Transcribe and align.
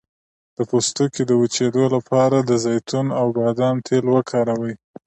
د 0.57 0.57
پوستکي 0.69 1.23
د 1.27 1.31
وچیدو 1.41 1.83
لپاره 1.95 2.37
د 2.41 2.51
زیتون 2.63 3.07
او 3.19 3.27
بادام 3.39 3.75
تېل 3.87 4.05
وکاروئ 4.15 4.73